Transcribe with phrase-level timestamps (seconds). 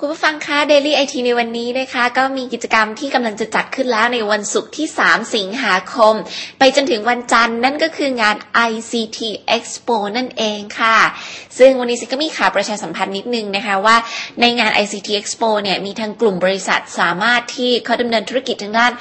[0.00, 6.14] คุณผู้ฟังคะ Daily IT ในวันนี้นะคะ ก็มีกิจกรรมที่กำลังจะจัดขึ้นแล้วในวันศุกร์ที่ 3 สิงหาคม
[6.58, 8.36] ไปจนถึงวันจันทร์นั่นก็คืองาน
[8.70, 9.18] ICT
[9.56, 10.98] Expo นั่นเองค่ะ
[11.58, 13.96] ซึ่งวันนี้ซิก็มีข่าวประชาสัมพันธ์นิดนึงนะคะว่า
[14.40, 18.92] ในงาน ICT Expo เนี่ยมีทางกลุ่มบริษัทสามารถที่เขาดำเนินธุรกิจทางด้าน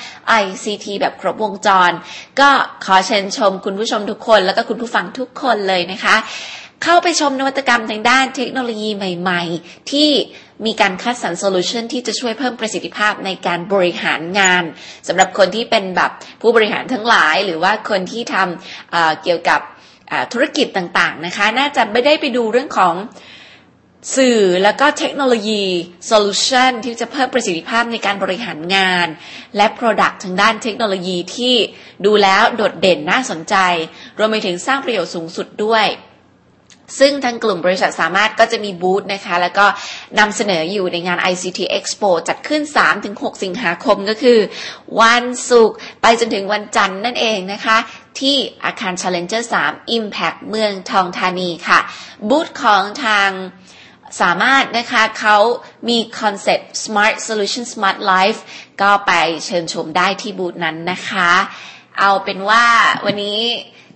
[0.44, 1.92] ICT แบบครบวงจร
[2.40, 2.50] ก็
[2.86, 6.18] ขอเชิญชมคุณผู้ชมทุกคน แล้วก็คุณผู้ฟังทุกคนเลยนะคะ
[6.84, 10.10] เข้าไปชมนวัตกรรมทางด้านเทคโนโลยีใหม่ ๆ ที่
[10.66, 14.64] มีการคัดสรรโซลูชันที่จะช่วยเพิ่มประสิทธิภาพในการบริหารงาน
[15.08, 16.12] สำหรับคนที่เป็นแบบ
[16.42, 18.94] ผู้บริหารทั้งหลาย หรือว่าคนที่ทำ
[19.24, 19.62] เกี่ยวกับ
[20.34, 22.96] ธุรกิจต่างๆนะคะ น่าจะไม่ได้ไปดูเรื่องของ
[24.16, 25.64] สื่อแล้วก็เทคโนโลยี
[26.08, 29.08] โซลูชันที่จะเพิ่มประสิทธิภาพในการบริหารงาน
[29.56, 31.56] และ Product ทางด้านเทคโนโลยีที่
[32.06, 33.56] ดูแล้วโดดเด่นน่าสนใจ
[34.18, 35.86] รวมไปถึงสร้างประโยชน์สูงสุดด้วย
[37.00, 39.66] ซึ่งทางกลุ่มบริษัทสามารถก็จะมีบูธนะคะ แล้วก็
[40.20, 42.62] นำเสนออยู่ในงาน ICT Expo จัดขึ้น
[43.04, 44.40] 3-6 สิงหาคมก็คือ
[45.02, 47.78] วันศุกร์ไปจนถึงวันจันทร์นั่นเองนะคะ
[48.20, 51.80] ที่อาคาร Challenger 3 Impact เมืองทองธานีค่ะ
[52.30, 53.30] บูธของทาง
[54.22, 55.38] สามารถนะคะเขา
[55.90, 58.40] มีคอนเซ็ปต์ Smart Solution Smart Life
[58.82, 59.12] ก็ไป
[59.46, 61.32] เชิญชมได้ที่บูธนั้นนะคะ
[62.00, 62.66] เอาเป็นว่า
[63.06, 63.40] วันนี้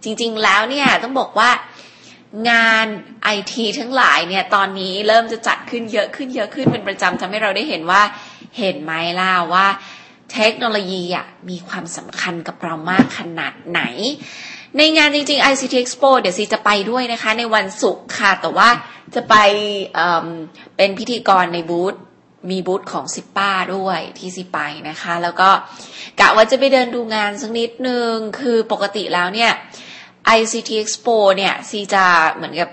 [0.04, 1.50] จริง ๆ แล้วเนี่ยต้องบอกว่า
[2.50, 2.86] งาน
[3.24, 8.02] ไอทีทั้งหลายเนี่ยตอนนี้เริ่มจะจัดขึ้นเยอะขึ้นเยอะขึ้นเป็นประจำทำให้เราได้เห็นว่า
[8.60, 9.68] เห็นไหมล่ะว่า
[10.34, 13.82] เทคโนโลยีอะมีความสำคัญกับเรามากขนาดไหน
[14.78, 18.70] ในงานจริงๆ ICT Expo เดี๋ยวซีจะไปด้วยนะคะ ในวันศุกร์ค่ะ แต่ว่า
[19.16, 19.36] จะไป
[19.96, 21.96] เเป็นพิธีกรในบูธ
[22.50, 24.58] มีบูธของซิปป้าด้วยที่ซีไป
[24.90, 25.50] นะคะ แล้วก็
[26.20, 29.52] กะว่าจะไปเดินดูงานสักนิดนึง คือปกติแล้วเนี่ย
[30.38, 32.70] ICT Expo เนี่ยซีจะเหมือนกับ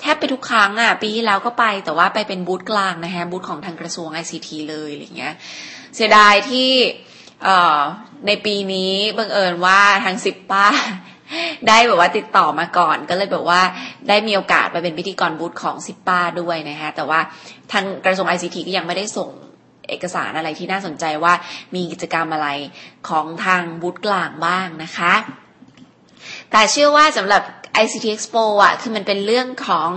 [0.00, 5.34] แทบไปทุกครั้งอะ ปีที่แล้วก็ไปแต่ว่าไปเป็นบูธกลางนะฮะบูธของทางกระทรวง ICT เลยอะไรเงี้ย
[5.94, 6.70] เสียดายที่
[8.26, 10.66] ในปีนี้บังเอิญว่าทางสิบป้า
[11.68, 13.60] ได้แบบว่าติดต่อมาก่อน ก็เลยแบบว่า
[14.08, 17.20] ได้มีโอกาสไปเป็นพิธีกรบูธของสิบป้าด้วยนะฮะแต่ว่า
[17.72, 19.30] ทางกระทรวง ICT ก็ยังไม่ได้ส่ง
[19.88, 21.32] เอกสารอะไรที่น่าสนใจว่า
[21.74, 22.48] มีกิจกรรมอะไร
[23.08, 25.14] ของทางบูธกลางบ้างนะคะ
[26.52, 27.42] แต่เชื่อว่าสำหรับ
[27.82, 29.88] ICT Expo อะคือมันเป็นเรื่องของ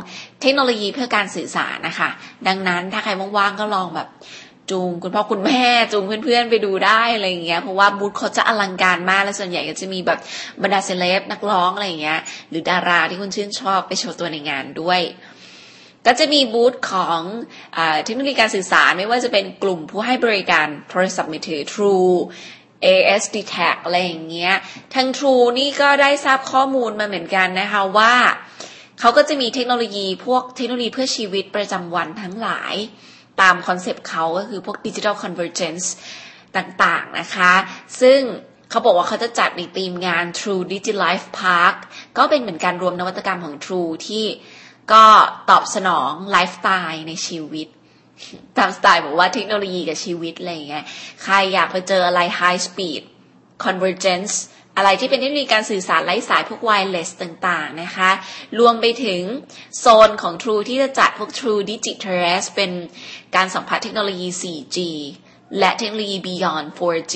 [0.42, 2.10] เทคโนโลยีเพื่อการสื่อสารนะคะ
[2.48, 4.08] ดังนั้นถ้าใครว่างๆก็ลองแบบ
[4.72, 10.20] จูงคุณพ่อคุณแม่จูงเพื่อนๆไปดูได้อะไรอย่างเงี้ยเพราะว่าบูธเขาจะอลังการมากและส่วนใหญ่ก็จะมีแบบ
[10.62, 15.02] บรรดาเซเลบนักร้องอะไรอย่างเงี้ย หรือดาราที่คุณชื่นชอบไปโชว์ตัวในงานด้วย
[16.06, 17.20] ก็จะมีบูธของ
[18.04, 22.16] เทคโนโลยีการสื่อสารไม่ว่าจะเป็นกลุ่มผู้ให้บริการโทรศัพท์มือถือ True
[22.84, 24.54] AIS DTAC อะไรอย่างเงี้ย
[24.94, 28.14] ทาง True นี่ก็ได้ทราบข้อมูลมาเหมือนกันนะคะว่า
[29.00, 32.76] เขาก็จะมีเทคโนโลยีพวกเทคโนโลยีเพื่อชีวิตประจำวันทั้งหลาย
[33.42, 35.86] ตามคอนเซปต์เขาก็คือพวก Digital Convergence
[36.58, 37.54] ต่างๆนะคะ
[38.02, 38.20] ซึ่ง
[38.70, 41.76] เขาบอกว่าเขาจะจัดในธีมงาน True Digital Life Park
[42.18, 44.26] ก็เป็นเหมือนการรวมนวัตกรรมของ True ที่
[44.94, 45.06] ก็
[45.50, 47.68] ตอบสนองไลฟ์สไตล์ในชีวิต
[48.58, 50.86] ตามสไตล์บอกว่าเทคโนโลยีกับชีวิตอะไรเงี้ย
[51.24, 53.02] ใครอยากไปเจออะไร high speed
[53.66, 54.34] convergence
[54.78, 58.12] อะไรที่เป็นเทคโนโลยีการสื่อสารไร้สายพวก wireless ต่างๆนะคะ
[58.60, 59.22] รวมไปถึง
[59.80, 62.24] โซนของ True ที่จะจัดพวก True Digital
[62.56, 62.72] เป็น
[63.36, 64.78] การสัมผัสเทคโนโลยี 4G
[65.60, 67.16] และเทคโนโลยี beyond 4G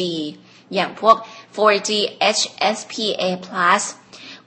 [0.73, 1.17] อย่างพวก
[1.55, 1.89] 4G
[2.37, 3.81] HSPA+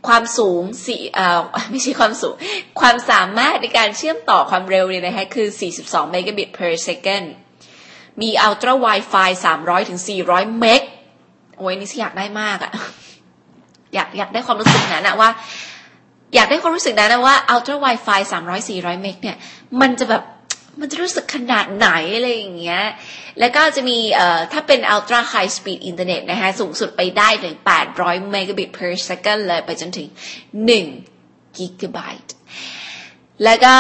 [0.09, 1.41] ความสูงสี่เอ่อ
[1.71, 2.35] ไม่ใช่ความสูง
[2.81, 5.47] ความสามารถในการเชื่อมต่อความเร็วเนี่ยนะคะคือ
[5.81, 7.27] 42 เมกะบิต per second
[8.21, 9.29] มี Ultra Wi-Fi
[9.61, 10.83] 300ถึง400 เมก
[11.59, 12.73] โอ้ยนี่อยากได้มากอะ
[13.95, 15.31] อยากอยากได้ความรู้สึกนั้นอะว่า
[16.35, 19.37] อยากได้ความรู้สึกนั้นนะว่า Ultra Wi-Fi 300 400 เมกเนี่ย
[19.81, 20.23] มันจะแบบ
[20.81, 22.83] มันจะรู้สึกขนาดไหนอะไรอย่างเงี้ย
[23.39, 27.57] แล้วก็จะมีเอ่อถ้าเป็น ultra high speed internet นะคะสูงสุดไปได้ถึง
[27.95, 30.09] 800 megabit per second เลยไปจนถึง
[30.83, 32.31] 1 gigabyte
[33.45, 33.75] แล้วก็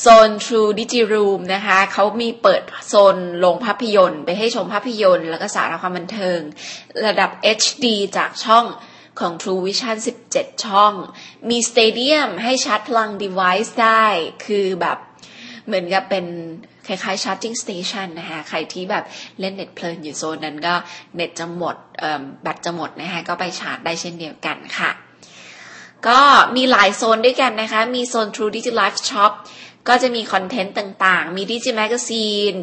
[0.00, 6.40] โซน True Digi Room นะคะเขามีเปิดโซนโรงภาพยนตร์ ไปให้ชมภาพยนตร์ แล้วก็สาระความบันเทิง
[7.06, 7.30] ระดับ
[7.60, 7.86] HD
[8.16, 8.66] จากช่อง
[9.20, 9.96] ของ True Vision
[10.30, 10.94] 17 ช่อง
[11.50, 14.06] มีสเตเดียมให้ชาร์จพลัง device ได้
[14.46, 14.98] คือแบบ
[15.66, 16.26] เหมือนกับเป็น
[16.86, 19.04] คล้ายๆ charging station นะคะใครที่แบบ
[19.40, 20.74] เล่นเน็ตเพลินอยู่โซนนั้นก็
[21.16, 21.76] เน็ตจะหมด
[22.42, 24.90] แบตจะหมดนะคะก็ไปชาร์จได้เช่นเดียวกันค่ะ
[26.08, 26.20] ก็
[26.56, 29.32] มีหลายโซนด้วยกันนะคะ มีโซน True Digital Life Shop
[29.88, 32.58] ก็จะมีคอนเทนต์ต่างๆ มี Digi Magazine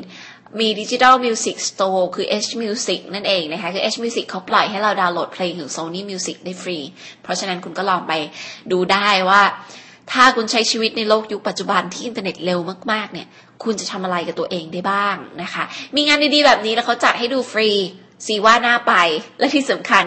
[0.59, 6.77] มี Digital Music Store คือ H Music นั่นเองนะคะ คือ H Music เขาปล่อยให้เราดาวน์โหลดเพลงของ Sony Music ได้ฟรี
[7.23, 8.13] เพราะฉะนั้นคุณก็ลองไป
[8.71, 9.41] ดูได้ว่า
[10.11, 12.59] ถ้าคุณใช้ชีวิตในโลกยุคปัจจุบันที่อินเทอร์เน็ตเร็ว
[12.91, 13.27] มากๆเนี่ย
[13.63, 15.63] คุณจะทำอะไรกับตัวเองได้บ้างนะคะ
[15.95, 17.69] มีงานดีๆแบบนี้แล้วเขาจัดให้ดูฟรี
[18.25, 18.93] ซีว่าน่าไป
[19.39, 20.05] และที่สำคัญ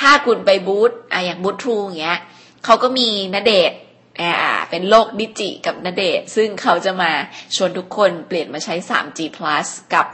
[0.00, 2.18] ถ้าคุณไปบูธอะอย่างบูธทรูอย่างเงี้ย
[2.64, 3.72] เขาก็มีณเดชน์
[4.20, 7.10] อ่าเป็นโลกดิจิกับณเดชน์ซึ่งเขาจะมา
[7.56, 10.06] ชวนทุกคนเปลี่ยนมาใช้ 3G plus กับ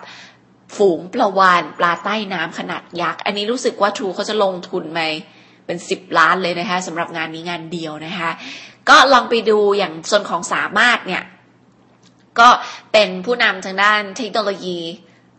[0.76, 5.00] ฝูงปลาวานปลาใต้น้ำขนาดยักษ์ อันนี้รู้สึกว่าทรูเขาจะลงทุนไป
[5.66, 8.30] เป็นสิบล้านเลยนะคะสำหรับงานนี้งานเดียวนะคะ
[8.88, 11.22] ก็ลองไปดูอย่างส่วนของสามารถเนี่ย
[12.40, 12.48] ก็
[12.92, 14.78] เป็นผู้นำทางด้านเทคโนโลยี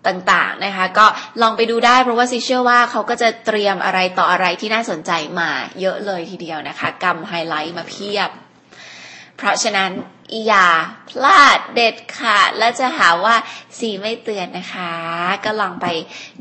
[0.07, 1.05] ต่างๆนะคะก็
[1.41, 5.49] ลองไปดูได้เพราะว่าซิเชื่อว่าเขาก็จะเตรียมอะไรต่ออะไรที่น่าสนใจมา
[5.81, 8.29] เยอะเลยทีเดียวนะคะกำไฮไลท์มาเพียบ
[9.37, 9.91] เพราะฉะนั้น
[10.45, 10.67] อย่า
[11.09, 13.35] พลาดเด็ดขาดและจะหาว่า
[13.79, 14.91] สีไม่เตือนนะคะ
[15.45, 15.87] ก็ลองไป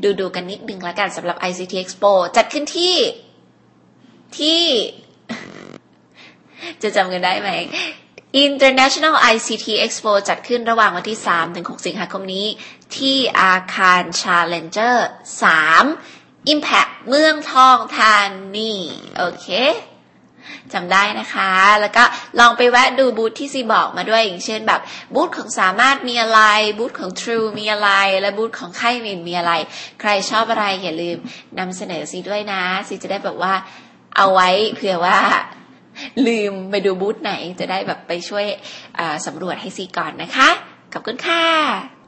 [0.03, 2.95] ดูดูกันนิดนึงแล้วกันสำหรับ ICT Expo จัดขึ้นที่
[4.39, 4.63] ที่
[6.83, 7.49] จะจำกันได้ไหม
[8.45, 12.47] International ICT Expo จัดขึ้นระหว่างวันที่3ถึง6สิงหาคมนี้
[12.97, 14.97] ที่อาคาร Challenger
[15.71, 18.17] 3 Impact เมืองทองธา
[18.55, 18.73] นี
[19.17, 19.47] โอเค
[20.73, 21.51] จำได้นะคะ
[21.81, 22.03] แล้วก็
[22.39, 24.81] ลองไปแวะดูบูธที่ซีบอกมาด้วย อย่างเช่นแบบ
[25.13, 26.41] บูธของสามารถมีอะไร
[26.77, 27.89] บูธของ True มีอะไร
[28.21, 29.53] และบูธของค่ายมินมีอะไร
[29.99, 31.17] ใครชอบอะไรอย่าลืม
[31.59, 33.53] นำเสนอซีด้วยนะ ซีจะได้แบบว่า
[34.17, 35.19] เอาไว้เผื่อว่า
[36.27, 38.45] ลืมไปดูบูธไหนจะได้แบบไปช่วย
[39.25, 40.49] สำรวจให้ซีก่อนนะคะ
[40.93, 42.02] ขอบคุณค่ะ